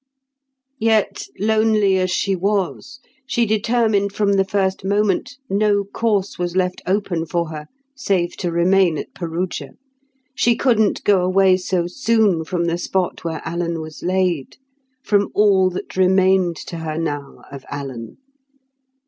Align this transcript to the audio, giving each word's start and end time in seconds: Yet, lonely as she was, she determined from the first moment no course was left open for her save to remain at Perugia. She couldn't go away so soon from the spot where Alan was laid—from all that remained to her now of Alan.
Yet, 0.79 1.27
lonely 1.39 1.99
as 1.99 2.09
she 2.09 2.35
was, 2.35 2.99
she 3.27 3.45
determined 3.45 4.13
from 4.13 4.33
the 4.33 4.43
first 4.43 4.83
moment 4.83 5.35
no 5.47 5.83
course 5.83 6.39
was 6.39 6.55
left 6.55 6.81
open 6.87 7.27
for 7.27 7.49
her 7.49 7.67
save 7.95 8.35
to 8.37 8.51
remain 8.51 8.97
at 8.97 9.13
Perugia. 9.13 9.73
She 10.33 10.55
couldn't 10.55 11.03
go 11.03 11.21
away 11.21 11.55
so 11.55 11.85
soon 11.85 12.43
from 12.45 12.65
the 12.65 12.79
spot 12.79 13.23
where 13.23 13.43
Alan 13.45 13.79
was 13.79 14.01
laid—from 14.01 15.29
all 15.35 15.69
that 15.69 15.95
remained 15.95 16.55
to 16.65 16.77
her 16.77 16.97
now 16.97 17.43
of 17.51 17.63
Alan. 17.69 18.17